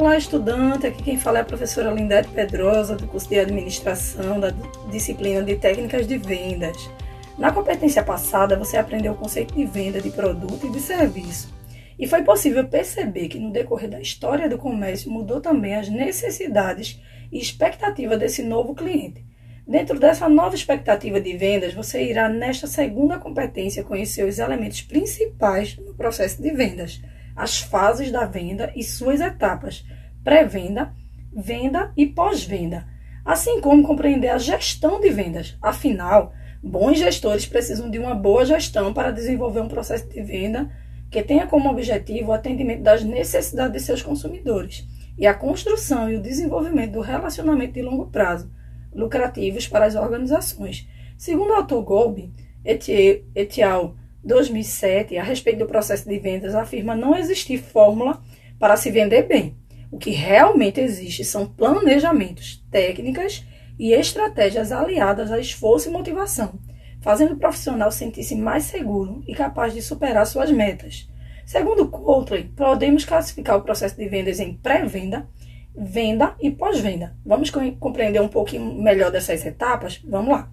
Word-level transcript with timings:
Olá, 0.00 0.16
estudante. 0.16 0.86
Aqui 0.86 1.02
quem 1.02 1.18
fala 1.18 1.36
é 1.36 1.40
a 1.42 1.44
professora 1.44 1.90
Lindete 1.90 2.30
Pedrosa, 2.30 2.96
do 2.96 3.06
curso 3.06 3.28
de 3.28 3.38
Administração, 3.38 4.40
da 4.40 4.48
disciplina 4.90 5.42
de 5.42 5.56
Técnicas 5.56 6.06
de 6.06 6.16
Vendas. 6.16 6.88
Na 7.36 7.52
competência 7.52 8.02
passada, 8.02 8.56
você 8.56 8.78
aprendeu 8.78 9.12
o 9.12 9.16
conceito 9.16 9.54
de 9.54 9.66
venda 9.66 10.00
de 10.00 10.08
produto 10.08 10.66
e 10.66 10.70
de 10.70 10.80
serviço. 10.80 11.54
E 11.98 12.06
foi 12.06 12.22
possível 12.22 12.66
perceber 12.66 13.28
que 13.28 13.38
no 13.38 13.52
decorrer 13.52 13.90
da 13.90 14.00
história 14.00 14.48
do 14.48 14.56
comércio 14.56 15.10
mudou 15.10 15.38
também 15.38 15.74
as 15.74 15.90
necessidades 15.90 16.98
e 17.30 17.38
expectativa 17.38 18.16
desse 18.16 18.42
novo 18.42 18.74
cliente. 18.74 19.22
Dentro 19.68 20.00
dessa 20.00 20.30
nova 20.30 20.54
expectativa 20.54 21.20
de 21.20 21.36
vendas, 21.36 21.74
você 21.74 22.02
irá, 22.02 22.26
nesta 22.26 22.66
segunda 22.66 23.18
competência, 23.18 23.84
conhecer 23.84 24.24
os 24.24 24.38
elementos 24.38 24.80
principais 24.80 25.76
no 25.76 25.92
processo 25.92 26.40
de 26.40 26.50
vendas, 26.52 27.02
as 27.34 27.60
fases 27.60 28.10
da 28.10 28.24
venda 28.24 28.72
e 28.74 28.82
suas 28.82 29.20
etapas: 29.20 29.84
pré-venda, 30.22 30.92
venda 31.34 31.92
e 31.96 32.06
pós-venda, 32.06 32.86
assim 33.24 33.60
como 33.60 33.82
compreender 33.82 34.28
a 34.28 34.38
gestão 34.38 35.00
de 35.00 35.10
vendas. 35.10 35.56
Afinal, 35.62 36.32
bons 36.62 36.98
gestores 36.98 37.46
precisam 37.46 37.90
de 37.90 37.98
uma 37.98 38.14
boa 38.14 38.44
gestão 38.44 38.92
para 38.92 39.10
desenvolver 39.10 39.60
um 39.60 39.68
processo 39.68 40.08
de 40.08 40.22
venda 40.22 40.70
que 41.10 41.22
tenha 41.22 41.46
como 41.46 41.68
objetivo 41.68 42.30
o 42.30 42.32
atendimento 42.32 42.82
das 42.82 43.02
necessidades 43.02 43.72
de 43.72 43.80
seus 43.80 44.02
consumidores 44.02 44.86
e 45.18 45.26
a 45.26 45.34
construção 45.34 46.08
e 46.10 46.16
o 46.16 46.22
desenvolvimento 46.22 46.92
do 46.92 47.00
relacionamento 47.00 47.74
de 47.74 47.82
longo 47.82 48.06
prazo, 48.06 48.50
lucrativos 48.94 49.66
para 49.66 49.84
as 49.84 49.94
organizações. 49.94 50.88
Segundo 51.18 51.50
o 51.50 51.54
autor 51.54 51.82
Golbe 51.82 52.32
et 52.64 53.62
al. 53.62 53.96
2007, 54.24 55.16
a 55.16 55.22
respeito 55.22 55.60
do 55.60 55.66
processo 55.66 56.08
de 56.08 56.18
vendas, 56.18 56.54
afirma 56.54 56.94
não 56.94 57.16
existir 57.16 57.58
fórmula 57.58 58.22
para 58.58 58.76
se 58.76 58.90
vender 58.90 59.22
bem. 59.22 59.56
O 59.90 59.98
que 59.98 60.10
realmente 60.10 60.80
existe 60.80 61.24
são 61.24 61.46
planejamentos, 61.46 62.64
técnicas 62.70 63.44
e 63.78 63.92
estratégias 63.92 64.70
aliadas 64.70 65.32
a 65.32 65.38
esforço 65.38 65.88
e 65.88 65.92
motivação 65.92 66.58
fazendo 67.00 67.34
o 67.34 67.38
profissional 67.38 67.90
sentir-se 67.90 68.36
mais 68.36 68.64
seguro 68.64 69.22
e 69.26 69.34
capaz 69.34 69.72
de 69.72 69.82
superar 69.82 70.26
suas 70.26 70.50
metas. 70.50 71.08
Segundo 71.46 71.88
Coulter, 71.88 72.48
podemos 72.54 73.04
classificar 73.04 73.56
o 73.56 73.62
processo 73.62 73.96
de 73.96 74.08
vendas 74.08 74.38
em 74.38 74.54
pré-venda, 74.54 75.26
venda 75.74 76.36
e 76.40 76.50
pós-venda. 76.50 77.16
Vamos 77.24 77.50
compreender 77.50 78.20
um 78.20 78.28
pouquinho 78.28 78.80
melhor 78.80 79.10
dessas 79.10 79.44
etapas? 79.44 80.00
Vamos 80.04 80.30
lá. 80.30 80.52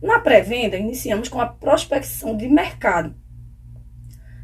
Na 0.00 0.20
pré-venda, 0.20 0.76
iniciamos 0.76 1.28
com 1.28 1.40
a 1.40 1.46
prospecção 1.46 2.36
de 2.36 2.48
mercado. 2.48 3.16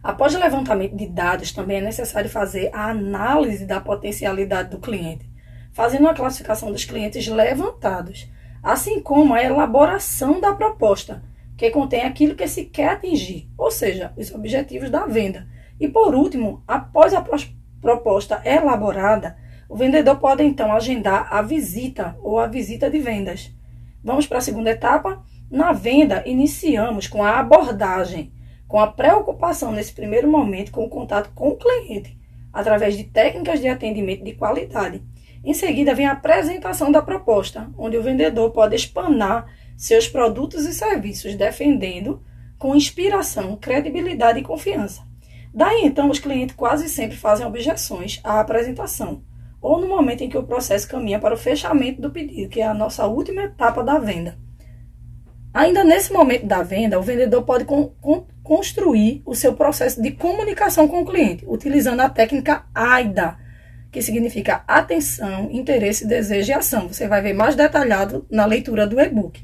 Após 0.03 0.35
o 0.35 0.39
levantamento 0.39 0.97
de 0.97 1.07
dados, 1.07 1.53
também 1.53 1.77
é 1.77 1.81
necessário 1.81 2.29
fazer 2.29 2.71
a 2.73 2.91
análise 2.91 3.65
da 3.65 3.81
potencialidade 3.81 4.71
do 4.71 4.81
cliente, 4.81 5.31
fazendo 5.73 6.03
uma 6.03 6.15
classificação 6.15 6.73
dos 6.73 6.85
clientes 6.85 7.29
levantados, 7.29 8.29
assim 8.63 9.01
como 9.01 9.33
a 9.33 9.43
elaboração 9.43 10.41
da 10.41 10.53
proposta, 10.53 11.23
que 11.57 11.71
contém 11.71 12.03
aquilo 12.03 12.35
que 12.35 12.49
se 12.49 12.65
quer 12.65 12.89
atingir, 12.89 13.49
ou 13.57 13.71
seja, 13.71 14.13
os 14.17 14.35
objetivos 14.35 14.91
da 14.91 15.07
venda. 15.07 15.47
E 15.79 15.87
por 15.87 16.17
último, 16.17 16.65
após 16.67 17.15
a 17.15 17.25
proposta 17.81 18.43
elaborada, 18.45 19.37
o 19.69 19.77
vendedor 19.77 20.17
pode 20.17 20.43
então 20.43 20.73
agendar 20.73 21.29
a 21.33 21.41
visita 21.43 22.17
ou 22.23 22.41
a 22.41 22.49
visita 22.49 22.91
de 22.91 22.99
vendas. 22.99 23.53
Vamos 24.03 24.27
para 24.27 24.39
a 24.39 24.43
segunda 24.43 24.71
etapa. 24.71 25.25
Na 25.55 25.71
venda, 25.71 26.21
iniciamos 26.27 27.07
com 27.07 27.23
a 27.23 27.39
abordagem, 27.39 28.33
com 28.67 28.81
a 28.81 28.89
preocupação 28.89 29.71
nesse 29.71 29.93
primeiro 29.93 30.29
momento 30.29 30.73
com 30.73 30.85
o 30.85 30.89
contato 30.89 31.31
com 31.33 31.51
o 31.51 31.57
cliente, 31.57 32.19
através 32.53 32.97
de 32.97 33.05
técnicas 33.05 33.61
de 33.61 33.69
atendimento 33.69 34.25
de 34.25 34.33
qualidade. 34.33 35.01
Em 35.45 35.55
seguida, 35.55 35.95
vem 35.95 36.07
a 36.07 36.13
apresentação 36.15 36.91
da 36.91 37.01
proposta, 37.01 37.71
onde 37.79 37.97
o 37.97 38.03
vendedor 38.03 38.51
pode 38.51 38.75
espanar 38.75 39.47
seus 39.77 40.09
produtos 40.09 40.67
e 40.67 40.75
serviços, 40.75 41.37
defendendo 41.37 42.21
com 42.59 42.75
inspiração, 42.75 43.55
credibilidade 43.55 44.41
e 44.41 44.43
confiança. 44.43 45.03
Daí 45.55 45.83
então, 45.85 46.11
os 46.11 46.19
clientes 46.19 46.57
quase 46.57 46.89
sempre 46.89 47.17
fazem 47.17 47.47
objeções 47.47 48.21
à 48.25 48.41
apresentação, 48.41 49.23
ou 49.63 49.81
no 49.81 49.87
momento 49.87 50.25
em 50.25 50.29
que 50.29 50.37
o 50.37 50.43
processo 50.43 50.89
caminha 50.89 51.21
para 51.21 51.35
o 51.35 51.39
fechamento 51.39 52.01
do 52.01 52.11
pedido, 52.11 52.51
que 52.51 52.61
é 52.61 52.67
a 52.67 52.75
nossa 52.75 53.07
última 53.07 53.45
etapa 53.45 53.85
da 53.85 54.01
venda. 54.01 54.43
Ainda 55.55 55.85
nesse 55.85 56.13
momento 56.13 56.47
da 56.47 56.65
venda, 56.65 56.99
o 56.99 57.03
vendedor 57.03 57.45
pode 57.45 57.65
con 57.65 57.93
con 58.01 58.27
construir 58.43 59.23
o 59.25 59.37
seu 59.37 59.55
processo 59.55 60.03
de 60.03 60.11
comunicação 60.11 60.89
com 60.89 61.03
o 61.03 61.07
cliente, 61.07 61.45
utilizando 61.47 62.01
a 62.01 62.11
técnica 62.11 62.65
AIDA, 62.75 63.39
que 63.91 64.03
significa 64.03 64.65
atenção, 64.67 65.49
interesse, 65.53 66.07
desejo 66.07 66.51
e 66.51 66.53
ação. 66.53 66.89
Você 66.89 67.07
vai 67.07 67.23
ver 67.23 67.33
mais 67.33 67.55
detalhado 67.55 68.27
na 68.29 68.45
leitura 68.45 68.85
do 68.85 69.01
e-book. 69.01 69.43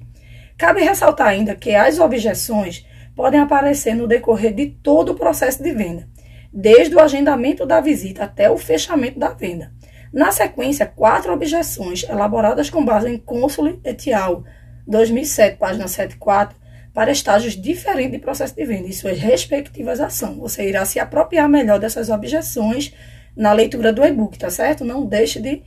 Cabe 0.59 0.83
ressaltar 0.83 1.29
ainda 1.29 1.55
que 1.55 1.75
as 1.75 2.01
objeções 2.01 2.85
podem 3.15 3.41
aparecer 3.41 3.95
no 3.95 4.09
decorrer 4.09 4.53
de 4.53 4.67
todo 4.67 5.13
o 5.13 5.15
processo 5.15 5.63
de 5.63 5.73
venda, 5.73 6.09
desde 6.53 6.95
o 6.95 7.01
agendamento 7.01 7.65
da 7.65 7.81
visita 7.81 8.25
até 8.25 8.51
o 8.51 8.59
fechamento 8.59 9.19
da 9.19 9.29
venda. 9.29 9.73
Na 10.13 10.33
sequência, 10.33 10.87
quatro 10.87 11.33
objeções 11.33 12.03
elaboradas 12.03 12.69
com 12.69 12.85
base 12.85 13.09
em 13.09 13.17
Console 13.17 13.81
et 13.85 14.13
al. 14.13 14.43
2007, 14.87 15.57
página 15.59 15.87
74, 15.87 16.57
para 16.93 17.13
estágios 17.13 17.55
diferentes 17.55 18.13
de 18.13 18.19
processo 18.19 18.55
de 18.55 18.65
venda 18.65 18.89
e 18.89 18.93
suas 18.93 19.19
respectivas 19.19 20.01
ações. 20.01 20.37
Você 20.39 20.69
irá 20.69 20.85
se 20.85 20.99
apropriar 20.99 21.49
melhor 21.49 21.79
dessas 21.79 22.11
objeções 22.11 22.95
na 23.37 23.53
leitura 23.53 23.93
do 23.93 24.05
e-book, 24.05 24.39
tá 24.39 24.51
certo? 24.51 24.85
Não 24.85 25.07
deixe 25.07 25.41
de 25.41 25.63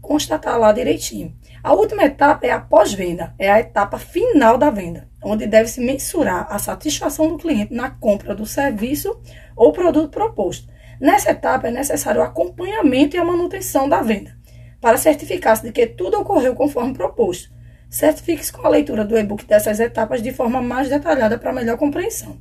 constatar 0.00 0.58
lá 0.58 0.72
direitinho. 0.72 1.34
A 1.62 1.72
última 1.72 2.04
etapa 2.04 2.46
é 2.46 2.50
a 2.50 2.60
pós-venda, 2.60 3.34
é 3.38 3.50
a 3.50 3.60
etapa 3.60 3.98
final 3.98 4.58
da 4.58 4.68
venda, 4.68 5.08
onde 5.22 5.46
deve-se 5.46 5.80
mensurar 5.80 6.46
a 6.50 6.58
satisfação 6.58 7.28
do 7.28 7.38
cliente 7.38 7.72
na 7.72 7.90
compra 7.90 8.34
do 8.34 8.44
serviço 8.44 9.18
ou 9.56 9.72
produto 9.72 10.10
proposto. 10.10 10.68
Nessa 11.00 11.30
etapa 11.30 11.68
é 11.68 11.70
necessário 11.70 12.20
o 12.20 12.24
acompanhamento 12.24 13.16
e 13.16 13.18
a 13.18 13.24
manutenção 13.24 13.88
da 13.88 14.02
venda, 14.02 14.36
para 14.80 14.98
certificar-se 14.98 15.62
de 15.62 15.72
que 15.72 15.86
tudo 15.86 16.18
ocorreu 16.20 16.54
conforme 16.54 16.92
proposto. 16.92 17.53
Certifique-se 17.94 18.52
com 18.52 18.66
a 18.66 18.70
leitura 18.70 19.04
do 19.04 19.16
e-book 19.16 19.44
dessas 19.44 19.78
etapas 19.78 20.20
de 20.20 20.32
forma 20.32 20.60
mais 20.60 20.88
detalhada 20.88 21.38
para 21.38 21.52
melhor 21.52 21.78
compreensão. 21.78 22.38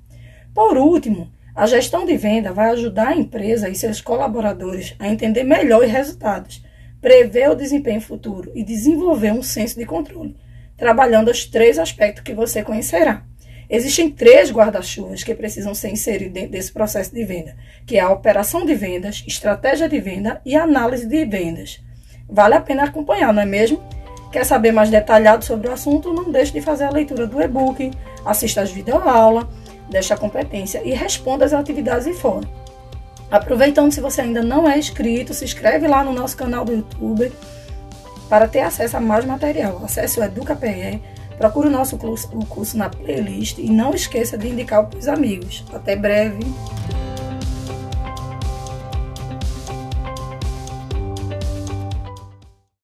Por 0.51 0.75
último, 0.77 1.31
a 1.53 1.67
gestão 1.67 2.07
de 2.07 2.17
venda 2.17 2.51
vai 2.51 2.71
ajudar 2.71 3.09
a 3.09 3.15
empresa 3.15 3.69
e 3.69 3.75
seus 3.75 4.01
colaboradores 4.01 4.95
a 4.97 5.07
entender 5.07 5.43
melhor 5.43 5.83
os 5.83 5.91
resultados 5.91 6.65
prever 6.99 7.51
o 7.51 7.55
desempenho 7.55 8.01
futuro 8.01 8.51
e 8.55 8.63
desenvolver 8.63 9.31
um 9.31 9.43
senso 9.43 9.77
de 9.77 9.85
controle, 9.85 10.35
trabalhando 10.75 11.29
os 11.29 11.45
três 11.45 11.77
aspectos 11.77 12.23
que 12.23 12.33
você 12.33 12.63
conhecerá. 12.63 13.23
Existem 13.69 14.09
três 14.09 14.51
guarda-chuvas 14.51 15.23
que 15.23 15.35
precisam 15.35 15.75
ser 15.75 15.89
inseridos 15.89 16.33
dentro 16.33 16.51
desse 16.51 16.71
processo 16.71 17.13
de 17.13 17.23
venda, 17.23 17.55
que 17.85 17.97
é 17.97 17.99
a 17.99 18.09
operação 18.09 18.65
de 18.65 18.73
vendas, 18.73 19.23
estratégia 19.27 19.87
de 19.87 19.99
venda 19.99 20.41
e 20.43 20.55
análise 20.55 21.05
de 21.05 21.23
vendas. 21.25 21.79
Vale 22.27 22.55
a 22.55 22.61
pena 22.61 22.85
acompanhar, 22.85 23.31
não 23.31 23.43
é 23.43 23.45
mesmo? 23.45 23.83
Quer 24.33 24.45
saber 24.45 24.71
mais 24.71 24.89
detalhado 24.89 25.45
sobre 25.45 25.67
o 25.67 25.71
assunto? 25.71 26.11
Não 26.11 26.31
deixe 26.31 26.51
de 26.51 26.59
fazer 26.59 26.85
a 26.85 26.89
leitura 26.89 27.27
do 27.27 27.39
e-book, 27.39 27.91
assista 28.25 28.61
às 28.61 28.71
videoaulas 28.71 29.45
desta 29.91 30.17
competência 30.17 30.81
e 30.83 30.91
responda 30.91 31.45
às 31.45 31.53
atividades 31.53 32.07
em 32.07 32.15
fórum. 32.15 32.41
Aproveitando, 33.29 33.91
se 33.91 34.01
você 34.01 34.21
ainda 34.21 34.41
não 34.41 34.67
é 34.67 34.79
inscrito, 34.79 35.35
se 35.35 35.45
inscreve 35.45 35.87
lá 35.87 36.03
no 36.03 36.11
nosso 36.11 36.35
canal 36.35 36.65
do 36.65 36.73
YouTube 36.73 37.31
para 38.27 38.47
ter 38.47 38.61
acesso 38.61 38.97
a 38.97 38.99
mais 38.99 39.23
material. 39.23 39.79
Acesse 39.85 40.19
o 40.19 40.23
EducaPE, 40.23 40.99
procure 41.37 41.67
o 41.67 41.71
nosso 41.71 41.95
curso, 41.99 42.27
o 42.35 42.43
curso 42.43 42.75
na 42.75 42.89
playlist 42.89 43.59
e 43.59 43.69
não 43.69 43.93
esqueça 43.93 44.35
de 44.35 44.47
indicar 44.47 44.83
para 44.87 44.97
os 44.97 45.07
amigos. 45.07 45.63
Até 45.71 45.95
breve! 45.95 46.39